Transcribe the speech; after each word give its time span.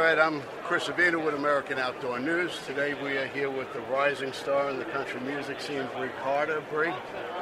Right, 0.00 0.18
I'm 0.18 0.40
Chris 0.62 0.88
Avina 0.88 1.22
with 1.22 1.34
American 1.34 1.78
Outdoor 1.78 2.18
News. 2.18 2.58
Today 2.64 2.94
we 2.94 3.18
are 3.18 3.26
here 3.26 3.50
with 3.50 3.70
the 3.74 3.80
rising 3.80 4.32
star 4.32 4.70
in 4.70 4.78
the 4.78 4.86
country 4.86 5.20
music 5.20 5.60
scene, 5.60 5.86
Brei 5.94 6.08
Carter. 6.22 6.62
Brei, 6.72 6.96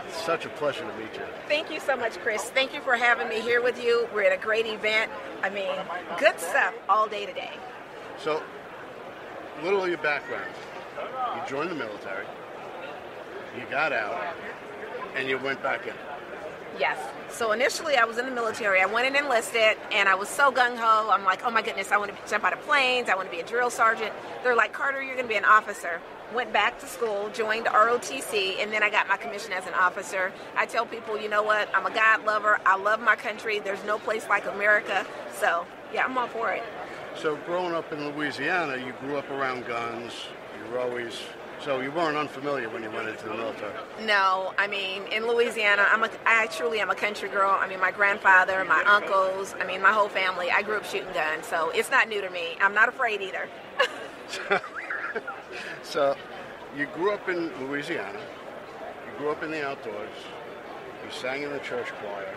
it's 0.04 0.20
such 0.24 0.44
a 0.44 0.48
pleasure 0.48 0.80
to 0.80 0.98
meet 0.98 1.14
you. 1.14 1.22
Thank 1.46 1.70
you 1.70 1.78
so 1.78 1.96
much, 1.96 2.18
Chris. 2.18 2.50
Thank 2.50 2.74
you 2.74 2.80
for 2.80 2.96
having 2.96 3.28
me 3.28 3.40
here 3.40 3.62
with 3.62 3.80
you. 3.80 4.08
We're 4.12 4.24
at 4.24 4.36
a 4.36 4.42
great 4.42 4.66
event. 4.66 5.08
I 5.44 5.50
mean, 5.50 5.70
good 6.18 6.40
stuff 6.40 6.74
all 6.88 7.06
day 7.06 7.26
today. 7.26 7.52
So, 8.18 8.42
a 9.60 9.64
little 9.64 9.84
of 9.84 9.88
your 9.88 9.98
background. 9.98 10.52
You 11.36 11.48
joined 11.48 11.70
the 11.70 11.76
military, 11.76 12.26
you 13.56 13.62
got 13.70 13.92
out, 13.92 14.34
and 15.14 15.28
you 15.28 15.38
went 15.38 15.62
back 15.62 15.86
in. 15.86 15.94
Yes. 16.78 16.98
So 17.28 17.52
initially, 17.52 17.96
I 17.96 18.04
was 18.04 18.18
in 18.18 18.26
the 18.26 18.30
military. 18.30 18.80
I 18.80 18.86
went 18.86 19.06
and 19.06 19.16
enlisted, 19.16 19.76
and 19.92 20.08
I 20.08 20.14
was 20.14 20.28
so 20.28 20.52
gung 20.52 20.76
ho. 20.76 21.10
I'm 21.10 21.24
like, 21.24 21.44
oh 21.44 21.50
my 21.50 21.62
goodness, 21.62 21.90
I 21.90 21.96
want 21.96 22.10
to 22.12 22.30
jump 22.30 22.44
out 22.44 22.52
of 22.52 22.60
planes. 22.60 23.08
I 23.08 23.14
want 23.16 23.28
to 23.28 23.34
be 23.34 23.40
a 23.40 23.46
drill 23.46 23.70
sergeant. 23.70 24.12
They're 24.42 24.56
like, 24.56 24.72
Carter, 24.72 25.02
you're 25.02 25.14
going 25.14 25.26
to 25.26 25.32
be 25.32 25.38
an 25.38 25.44
officer. 25.44 26.00
Went 26.34 26.52
back 26.52 26.78
to 26.80 26.86
school, 26.86 27.30
joined 27.30 27.66
ROTC, 27.66 28.62
and 28.62 28.70
then 28.72 28.82
I 28.82 28.90
got 28.90 29.08
my 29.08 29.16
commission 29.16 29.52
as 29.52 29.66
an 29.66 29.74
officer. 29.74 30.32
I 30.56 30.66
tell 30.66 30.86
people, 30.86 31.18
you 31.18 31.28
know 31.28 31.42
what? 31.42 31.68
I'm 31.74 31.86
a 31.86 31.94
God 31.94 32.24
lover. 32.24 32.60
I 32.66 32.76
love 32.76 33.00
my 33.00 33.16
country. 33.16 33.60
There's 33.60 33.82
no 33.84 33.98
place 33.98 34.28
like 34.28 34.46
America. 34.46 35.06
So 35.40 35.66
yeah, 35.92 36.04
I'm 36.04 36.16
all 36.16 36.28
for 36.28 36.52
it. 36.52 36.62
So, 37.16 37.36
growing 37.46 37.74
up 37.74 37.92
in 37.92 38.12
Louisiana, 38.12 38.76
you 38.76 38.92
grew 39.00 39.16
up 39.16 39.28
around 39.30 39.66
guns. 39.66 40.12
You 40.56 40.70
were 40.70 40.78
always 40.78 41.14
so 41.64 41.80
you 41.80 41.90
weren't 41.90 42.16
unfamiliar 42.16 42.68
when 42.68 42.82
you 42.82 42.90
went 42.90 43.08
into 43.08 43.24
the 43.24 43.34
military. 43.34 43.72
No, 44.04 44.54
I 44.58 44.66
mean 44.66 45.04
in 45.12 45.26
Louisiana, 45.26 45.86
I'm 45.90 46.04
a, 46.04 46.10
I 46.26 46.46
truly 46.46 46.80
am 46.80 46.90
a 46.90 46.94
country 46.94 47.28
girl. 47.28 47.50
I 47.50 47.68
mean 47.68 47.80
my 47.80 47.90
grandfather, 47.90 48.64
my 48.64 48.82
uncles, 48.84 49.54
I 49.60 49.66
mean 49.66 49.82
my 49.82 49.92
whole 49.92 50.08
family. 50.08 50.50
I 50.50 50.62
grew 50.62 50.76
up 50.76 50.84
shooting 50.84 51.12
guns, 51.12 51.46
so 51.46 51.70
it's 51.70 51.90
not 51.90 52.08
new 52.08 52.20
to 52.20 52.30
me. 52.30 52.56
I'm 52.60 52.74
not 52.74 52.88
afraid 52.88 53.20
either. 53.20 53.48
so, 55.82 56.16
you 56.76 56.86
grew 56.94 57.12
up 57.12 57.28
in 57.28 57.50
Louisiana. 57.66 58.18
You 58.18 59.18
grew 59.18 59.30
up 59.30 59.42
in 59.42 59.50
the 59.50 59.66
outdoors. 59.66 60.10
You 61.04 61.10
sang 61.10 61.42
in 61.42 61.52
the 61.52 61.58
church 61.60 61.88
choir. 62.00 62.34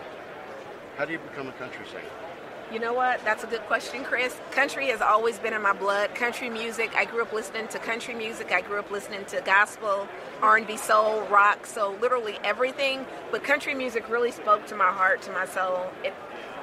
How 0.98 1.06
do 1.06 1.12
you 1.12 1.20
become 1.20 1.48
a 1.48 1.52
country 1.54 1.86
singer? 1.88 2.31
You 2.72 2.80
know 2.80 2.94
what? 2.94 3.24
That's 3.26 3.44
a 3.44 3.48
good 3.48 3.64
question, 3.64 4.06
Chris. 4.06 4.40
Country 4.52 4.88
has 4.88 5.02
always 5.02 5.38
been 5.38 5.54
in 5.54 5.62
my 5.62 5.74
blood. 5.74 6.16
Country 6.16 6.50
music. 6.50 6.96
I 6.96 7.04
grew 7.04 7.22
up 7.22 7.34
listening 7.34 7.68
to 7.68 7.80
country 7.80 8.14
music. 8.14 8.54
I 8.54 8.62
grew 8.62 8.80
up 8.80 8.90
listening 8.90 9.26
to 9.26 9.42
gospel, 9.42 10.08
R&B, 10.42 10.78
soul, 10.78 11.22
rock. 11.28 11.66
So 11.66 11.98
literally 12.00 12.38
everything. 12.46 13.06
But 13.30 13.44
country 13.44 13.74
music 13.74 14.08
really 14.08 14.32
spoke 14.32 14.68
to 14.68 14.76
my 14.78 14.90
heart, 14.90 15.22
to 15.24 15.34
my 15.34 15.46
soul. 15.46 15.92
It 16.06 16.14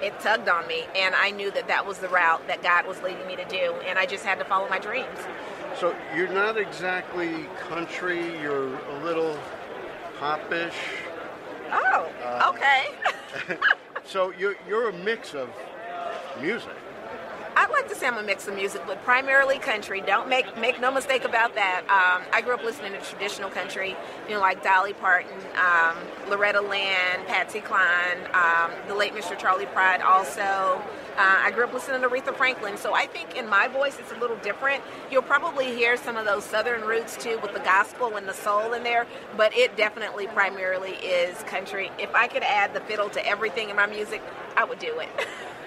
it 0.01 0.19
tugged 0.21 0.49
on 0.49 0.67
me, 0.67 0.85
and 0.97 1.15
I 1.15 1.31
knew 1.31 1.51
that 1.51 1.67
that 1.69 1.85
was 1.85 1.99
the 1.99 2.09
route 2.09 2.47
that 2.47 2.63
God 2.63 2.87
was 2.87 3.03
leading 3.03 3.27
me 3.27 3.35
to 3.35 3.45
do, 3.47 3.75
and 3.85 3.99
I 3.99 4.07
just 4.07 4.25
had 4.25 4.39
to 4.39 4.45
follow 4.45 4.69
my 4.69 4.79
dreams. 4.79 5.19
So 5.79 5.95
you're 6.15 6.33
not 6.33 6.57
exactly 6.57 7.47
country. 7.69 8.41
You're 8.41 8.75
a 8.77 9.05
little 9.05 9.37
popish. 10.21 10.75
Oh, 11.73 12.11
uh, 12.25 12.53
okay. 12.55 13.57
so 14.05 14.33
you're 14.39 14.55
you're 14.69 14.89
a 14.89 14.93
mix 14.93 15.35
of 15.35 15.51
music. 16.41 16.77
I'd 17.59 17.71
like 17.71 17.89
to 17.89 17.97
say 17.97 18.07
I'm 18.07 18.17
a 18.17 18.23
mix 18.23 18.47
of 18.47 18.55
music, 18.55 18.83
but 18.87 19.03
primarily 19.03 19.59
country. 19.59 20.01
Don't 20.01 20.29
make 20.29 20.57
make 20.59 20.81
no 20.81 20.93
mistake 20.93 21.25
about 21.25 21.57
that. 21.57 21.81
Um, 21.89 22.25
I 22.33 22.41
grew 22.41 22.55
up 22.55 22.63
listening 22.63 22.93
to 22.93 23.01
traditional 23.01 23.51
country, 23.51 23.97
you 24.29 24.35
know, 24.35 24.41
like 24.41 24.63
Dolly 24.63 24.93
Parton, 24.93 25.37
um, 25.57 25.97
Loretta 26.31 26.61
Lynn, 26.61 27.27
Patsy 27.27 27.59
Cline, 27.59 28.19
um, 28.33 28.71
the 28.87 28.95
late 28.95 29.13
Mr. 29.13 29.37
Charley 29.37 29.67
Pride. 29.67 30.03
Also, 30.03 30.41
uh, 30.41 30.81
I 31.17 31.51
grew 31.51 31.65
up 31.65 31.75
listening 31.75 32.01
to 32.01 32.09
Aretha 32.09 32.33
Franklin. 32.33 32.77
So 32.77 32.95
I 32.95 33.07
think 33.07 33.37
in 33.37 33.49
my 33.49 33.67
voice 33.67 33.99
it's 33.99 34.13
a 34.13 34.19
little 34.21 34.37
different. 34.37 34.81
You'll 35.11 35.23
probably 35.23 35.75
hear 35.75 35.97
some 35.97 36.17
of 36.17 36.27
those 36.27 36.45
southern 36.45 36.83
roots 36.83 37.17
too, 37.17 37.41
with 37.43 37.55
the 37.55 37.61
gospel 37.61 38.17
and 38.17 38.29
the 38.29 38.35
soul 38.35 38.73
in 38.73 38.85
there. 38.85 39.05
But 39.37 39.53
it 39.57 39.77
definitely 39.77 40.29
primarily 40.29 40.93
is 40.93 41.43
country. 41.43 41.91
If 41.99 42.15
I 42.15 42.29
could 42.29 42.45
add 42.45 42.73
the 42.73 42.81
fiddle 42.83 43.09
to 43.11 43.27
everything 43.27 43.69
in 43.69 43.75
my 43.75 43.87
music, 43.87 44.23
I 44.57 44.63
would 44.63 44.79
do 44.79 45.01
it. 45.01 45.09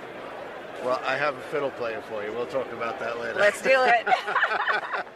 Well, 0.83 0.99
I 1.05 1.15
have 1.15 1.35
a 1.35 1.41
fiddle 1.41 1.69
player 1.71 2.01
for 2.09 2.23
you. 2.23 2.31
We'll 2.31 2.47
talk 2.47 2.71
about 2.71 2.99
that 2.99 3.19
later. 3.19 3.39
Let's 3.39 3.61
do 3.61 3.69
it. 3.69 4.07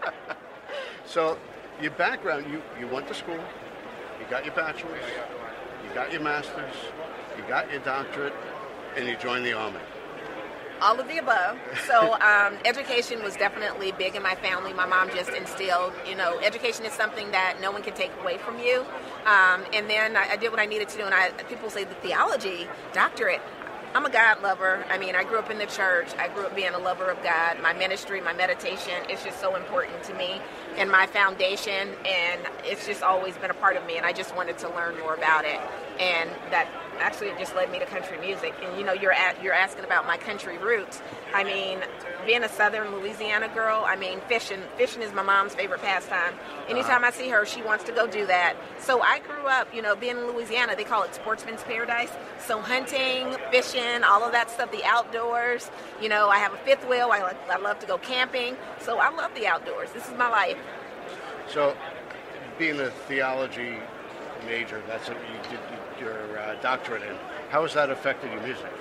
so, 1.05 1.39
your 1.81 1.91
background, 1.91 2.45
you, 2.51 2.61
you 2.79 2.87
went 2.87 3.07
to 3.07 3.15
school, 3.15 3.39
you 4.19 4.25
got 4.29 4.45
your 4.45 4.53
bachelor's, 4.53 5.03
you 5.83 5.93
got 5.95 6.11
your 6.11 6.21
master's, 6.21 6.75
you 7.35 7.43
got 7.47 7.71
your 7.71 7.81
doctorate, 7.81 8.33
and 8.95 9.07
you 9.07 9.15
joined 9.17 9.43
the 9.43 9.53
Army. 9.53 9.79
All 10.81 10.99
of 10.99 11.07
the 11.07 11.17
above. 11.17 11.57
So, 11.87 12.13
um, 12.21 12.57
education 12.65 13.23
was 13.23 13.35
definitely 13.35 13.91
big 13.93 14.15
in 14.15 14.21
my 14.21 14.35
family. 14.35 14.71
My 14.73 14.85
mom 14.85 15.09
just 15.09 15.31
instilled, 15.31 15.93
you 16.07 16.15
know, 16.15 16.37
education 16.39 16.85
is 16.85 16.93
something 16.93 17.31
that 17.31 17.57
no 17.61 17.71
one 17.71 17.81
can 17.81 17.93
take 17.93 18.11
away 18.21 18.37
from 18.37 18.59
you. 18.59 18.81
Um, 19.25 19.63
and 19.73 19.89
then 19.89 20.15
I, 20.15 20.31
I, 20.31 20.35
did 20.35 20.51
what 20.51 20.59
I 20.59 20.65
needed 20.65 20.89
to 20.89 20.97
do. 20.97 21.05
And 21.05 21.15
I, 21.15 21.29
people 21.49 21.69
say 21.69 21.85
the 21.85 21.95
theology 21.95 22.67
doctorate. 22.93 23.41
I'm 23.95 24.05
a 24.05 24.09
God 24.09 24.43
lover. 24.43 24.85
I 24.89 24.97
mean, 24.97 25.15
I 25.15 25.23
grew 25.23 25.39
up 25.39 25.49
in 25.49 25.57
the 25.57 25.67
church. 25.67 26.09
I 26.19 26.27
grew 26.27 26.45
up 26.45 26.53
being 26.53 26.73
a 26.73 26.77
lover 26.77 27.05
of 27.05 27.23
God. 27.23 27.61
My 27.61 27.71
ministry, 27.71 28.19
my 28.19 28.33
meditation 28.33 29.09
is 29.09 29.23
just 29.23 29.39
so 29.39 29.55
important 29.55 30.03
to 30.03 30.13
me 30.15 30.41
and 30.75 30.91
my 30.91 31.07
foundation. 31.07 31.95
And 32.05 32.41
it's 32.65 32.85
just 32.85 33.03
always 33.03 33.37
been 33.37 33.51
a 33.51 33.53
part 33.53 33.77
of 33.77 33.85
me. 33.85 33.95
And 33.95 34.05
I 34.05 34.11
just 34.11 34.35
wanted 34.35 34.57
to 34.57 34.69
learn 34.75 34.99
more 34.99 35.15
about 35.15 35.45
it. 35.45 35.61
And 35.97 36.29
that 36.51 36.67
actually 36.99 37.27
it 37.27 37.37
just 37.37 37.55
led 37.55 37.71
me 37.71 37.79
to 37.79 37.85
country 37.85 38.17
music. 38.19 38.53
And 38.63 38.77
you 38.77 38.85
know, 38.85 38.93
you're 38.93 39.13
at, 39.13 39.41
you're 39.43 39.53
asking 39.53 39.85
about 39.85 40.05
my 40.05 40.17
country 40.17 40.57
roots. 40.57 41.01
I 41.33 41.43
mean, 41.43 41.79
being 42.25 42.43
a 42.43 42.49
Southern 42.49 42.91
Louisiana 42.95 43.49
girl, 43.49 43.83
I 43.85 43.95
mean, 43.95 44.19
fishing 44.27 44.61
fishing 44.77 45.01
is 45.01 45.13
my 45.13 45.21
mom's 45.21 45.55
favorite 45.55 45.81
pastime. 45.81 46.33
Anytime 46.67 47.03
uh-huh. 47.03 47.11
I 47.13 47.17
see 47.17 47.29
her, 47.29 47.45
she 47.45 47.61
wants 47.61 47.83
to 47.85 47.91
go 47.91 48.07
do 48.07 48.25
that. 48.27 48.55
So 48.79 49.01
I 49.01 49.19
grew 49.19 49.47
up, 49.47 49.73
you 49.73 49.81
know, 49.81 49.95
being 49.95 50.17
in 50.17 50.27
Louisiana, 50.27 50.75
they 50.75 50.83
call 50.83 51.03
it 51.03 51.13
sportsman's 51.13 51.63
paradise. 51.63 52.11
So 52.45 52.59
hunting, 52.59 53.35
fishing, 53.51 54.03
all 54.03 54.23
of 54.23 54.31
that 54.31 54.49
stuff, 54.49 54.71
the 54.71 54.83
outdoors. 54.83 55.69
You 56.01 56.09
know, 56.09 56.29
I 56.29 56.37
have 56.37 56.53
a 56.53 56.57
fifth 56.57 56.87
wheel. 56.87 57.09
I 57.11 57.19
like, 57.19 57.49
I 57.49 57.57
love 57.57 57.79
to 57.79 57.87
go 57.87 57.97
camping. 57.97 58.57
So 58.79 58.99
I 58.99 59.09
love 59.09 59.33
the 59.35 59.47
outdoors. 59.47 59.91
This 59.91 60.07
is 60.07 60.17
my 60.17 60.29
life. 60.29 60.57
So, 61.47 61.75
being 62.57 62.79
a 62.79 62.89
theology 62.89 63.77
major, 64.45 64.81
that's 64.87 65.07
what 65.07 65.17
you 65.17 65.49
did 65.49 65.59
your 65.99 66.37
uh, 66.37 66.55
doctorate 66.61 67.03
in. 67.03 67.15
How 67.49 67.63
has 67.63 67.73
that 67.73 67.89
affected 67.89 68.31
your 68.31 68.41
music? 68.41 68.71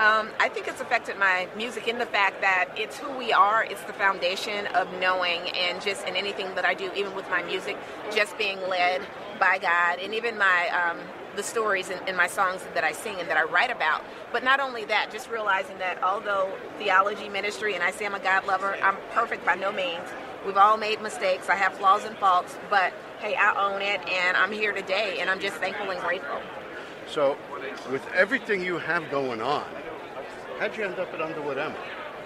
Um, 0.00 0.30
I 0.40 0.48
think 0.48 0.66
it's 0.66 0.80
affected 0.80 1.18
my 1.18 1.46
music 1.56 1.86
in 1.86 1.98
the 1.98 2.06
fact 2.06 2.40
that 2.40 2.68
it's 2.76 2.98
who 2.98 3.16
we 3.16 3.32
are. 3.32 3.62
It's 3.62 3.82
the 3.84 3.92
foundation 3.92 4.66
of 4.74 4.92
knowing, 4.98 5.40
and 5.50 5.80
just 5.80 6.04
in 6.08 6.16
anything 6.16 6.52
that 6.56 6.64
I 6.64 6.74
do, 6.74 6.90
even 6.96 7.14
with 7.14 7.30
my 7.30 7.44
music, 7.44 7.76
just 8.12 8.36
being 8.36 8.60
led 8.68 9.02
by 9.38 9.58
God, 9.58 10.00
and 10.00 10.12
even 10.12 10.36
my 10.36 10.68
um, 10.70 10.98
the 11.36 11.44
stories 11.44 11.90
in, 11.90 12.08
in, 12.08 12.16
my 12.16 12.26
songs 12.26 12.64
that 12.74 12.82
I 12.82 12.90
sing 12.90 13.20
and 13.20 13.28
that 13.28 13.36
I 13.36 13.44
write 13.44 13.70
about. 13.70 14.04
But 14.32 14.42
not 14.42 14.58
only 14.58 14.84
that, 14.86 15.12
just 15.12 15.30
realizing 15.30 15.78
that 15.78 16.02
although 16.02 16.52
theology, 16.78 17.28
ministry, 17.28 17.74
and 17.74 17.82
I 17.82 17.92
say 17.92 18.06
I'm 18.06 18.14
a 18.14 18.20
God 18.20 18.46
lover, 18.46 18.76
I'm 18.82 18.96
perfect 19.12 19.46
by 19.46 19.54
no 19.54 19.70
means. 19.70 20.08
We've 20.44 20.56
all 20.56 20.76
made 20.76 21.02
mistakes. 21.02 21.48
I 21.48 21.54
have 21.54 21.74
flaws 21.74 22.04
and 22.04 22.16
faults, 22.18 22.56
but 22.68 22.92
hey, 23.20 23.36
I 23.36 23.72
own 23.72 23.80
it, 23.80 24.00
and 24.08 24.36
I'm 24.36 24.50
here 24.50 24.72
today, 24.72 25.18
and 25.20 25.30
I'm 25.30 25.40
just 25.40 25.56
thankful 25.56 25.90
and 25.90 26.00
grateful. 26.00 26.40
So, 27.08 27.36
with 27.90 28.06
everything 28.12 28.64
you 28.64 28.78
have 28.78 29.10
going 29.10 29.40
on, 29.40 29.66
How'd 30.58 30.76
you 30.76 30.84
end 30.84 30.98
up 31.00 31.12
at 31.12 31.20
Underwood 31.20 31.58
Ammo? 31.58 31.76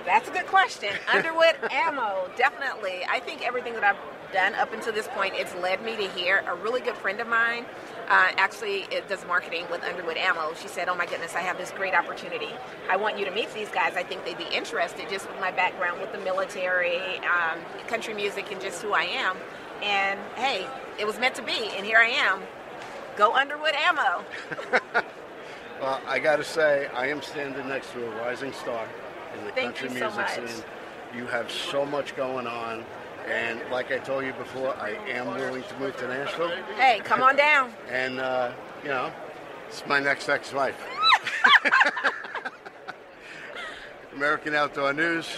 That's 0.05 0.29
a 0.29 0.33
good 0.33 0.47
question. 0.47 0.91
Underwood 1.13 1.57
Ammo, 1.71 2.31
definitely. 2.37 3.01
I 3.09 3.21
think 3.21 3.47
everything 3.47 3.73
that 3.73 3.85
I've 3.85 3.97
done 4.33 4.55
up 4.55 4.73
until 4.75 4.93
this 4.93 5.09
point, 5.09 5.33
it's 5.35 5.55
led 5.57 5.83
me 5.83 5.97
to 5.97 6.09
here. 6.11 6.45
A 6.47 6.55
really 6.55 6.83
good 6.83 6.97
friend 6.97 7.21
of 7.21 7.27
mine 7.27 7.65
uh, 8.09 8.33
actually 8.37 8.87
does 9.09 9.27
marketing 9.27 9.65
with 9.71 9.83
Underwood 9.83 10.19
Ammo. 10.19 10.53
She 10.61 10.69
said, 10.69 10.91
"Oh 10.91 10.95
my 10.95 11.07
goodness, 11.07 11.35
I 11.35 11.41
have 11.41 11.57
this 11.57 11.71
great 11.73 11.95
opportunity. 11.95 12.51
I 12.91 12.97
want 12.97 13.19
you 13.19 13.25
to 13.25 13.31
meet 13.31 13.53
these 13.55 13.71
guys. 13.71 13.97
I 13.97 14.03
think 14.03 14.27
they'd 14.27 14.37
be 14.37 14.55
interested, 14.55 15.09
just 15.09 15.27
with 15.27 15.41
my 15.41 15.51
background 15.51 16.01
with 16.03 16.13
the 16.13 16.19
military, 16.19 17.01
um, 17.21 17.59
country 17.89 18.13
music, 18.13 18.53
and 18.53 18.61
just 18.61 18.83
who 18.83 18.93
I 18.93 19.05
am." 19.05 19.37
And 19.83 20.21
hey, 20.37 20.67
it 20.99 21.07
was 21.07 21.19
meant 21.19 21.35
to 21.37 21.43
be, 21.43 21.71
and 21.77 21.87
here 21.87 21.99
I 21.99 22.09
am. 22.09 22.43
Go 23.19 23.35
Underwood 23.35 23.75
Ammo. 23.75 24.25
Well, 25.81 26.01
I 26.09 26.19
got 26.19 26.37
to 26.37 26.45
say, 26.45 26.89
I 26.93 27.07
am 27.07 27.23
standing 27.23 27.69
next 27.69 27.93
to 27.93 28.05
a 28.05 28.11
rising 28.17 28.53
star 28.53 28.89
in 29.39 29.45
the 29.45 29.53
Thank 29.53 29.77
country 29.77 29.91
music 29.91 30.29
so 30.29 30.47
scene. 30.47 30.65
You 31.17 31.25
have 31.27 31.53
so 31.53 31.87
much 31.87 32.17
going 32.17 32.49
on. 32.49 32.85
And 33.29 33.61
like 33.71 33.93
I 33.93 33.99
told 33.99 34.25
you 34.25 34.33
before, 34.33 34.75
I 34.77 34.99
am 35.09 35.29
willing 35.35 35.63
to 35.63 35.79
move 35.79 35.97
to 35.99 36.09
Nashville. 36.09 36.51
Hey, 36.77 37.01
come 37.05 37.23
on 37.23 37.37
down. 37.37 37.73
and, 37.89 38.19
uh, 38.19 38.51
you 38.83 38.89
know, 38.89 39.13
it's 39.69 39.87
my 39.87 40.01
next 40.01 40.29
ex 40.29 40.53
wife. 40.53 40.85
American 44.17 44.57
Outdoor 44.57 44.93
News. 44.93 45.29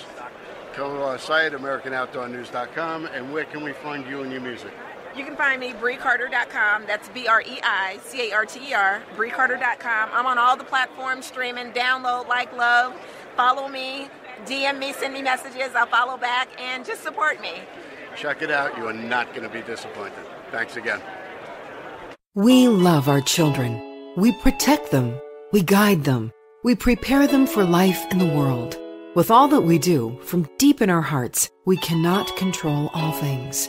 Come 0.73 0.93
to 0.93 1.03
our 1.03 1.19
site, 1.19 1.53
AmericanOutdoorNews.com. 1.53 3.07
And 3.07 3.31
where 3.31 3.45
can 3.45 3.63
we 3.63 3.75
find 3.75 4.07
you 4.07 4.23
and 4.23 4.33
your 4.33 4.41
music? 4.41 4.73
You 5.21 5.27
can 5.27 5.37
find 5.37 5.61
me, 5.61 5.75
BreiCarter.com. 5.75 6.87
That's 6.87 7.11
B 7.11 7.29
R 7.29 7.43
E 7.43 7.61
I 7.63 7.99
C 8.03 8.31
A 8.31 8.35
R 8.35 8.47
T 8.47 8.71
E 8.71 8.73
R, 8.73 9.03
BreiCarter.com. 9.17 10.09
I'm 10.15 10.25
on 10.25 10.39
all 10.39 10.57
the 10.57 10.65
platforms 10.65 11.27
streaming. 11.27 11.73
Download, 11.73 12.27
like, 12.27 12.51
love, 12.57 12.95
follow 13.37 13.69
me, 13.69 14.09
DM 14.47 14.79
me, 14.79 14.95
send 14.95 15.13
me 15.13 15.21
messages. 15.21 15.75
I'll 15.75 15.85
follow 15.85 16.17
back, 16.17 16.49
and 16.59 16.87
just 16.87 17.03
support 17.03 17.39
me. 17.43 17.53
Check 18.17 18.41
it 18.41 18.51
out. 18.51 18.79
You 18.79 18.87
are 18.87 18.95
not 18.95 19.35
going 19.35 19.47
to 19.47 19.53
be 19.53 19.61
disappointed. 19.61 20.25
Thanks 20.53 20.77
again. 20.77 21.03
We 22.35 22.69
love 22.69 23.07
our 23.07 23.21
children. 23.21 24.15
We 24.17 24.33
protect 24.33 24.91
them. 24.91 25.21
We 25.53 25.61
guide 25.61 26.05
them. 26.05 26.33
We 26.65 26.75
prepare 26.75 27.27
them 27.27 27.47
for 27.47 27.63
life 27.63 28.11
in 28.11 28.17
the 28.17 28.25
world. 28.25 28.79
With 29.15 29.31
all 29.31 29.49
that 29.49 29.61
we 29.61 29.79
do, 29.79 30.19
from 30.23 30.49
deep 30.57 30.81
in 30.81 30.89
our 30.89 31.03
hearts, 31.03 31.51
we 31.67 31.77
cannot 31.77 32.35
control 32.39 32.89
all 32.95 33.13
things. 33.13 33.69